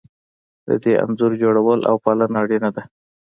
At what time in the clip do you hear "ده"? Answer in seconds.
2.75-2.83